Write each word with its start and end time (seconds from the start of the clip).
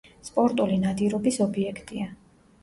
სპორტული 0.27 0.79
ნადირობის 0.85 1.37
ობიექტია. 1.47 2.09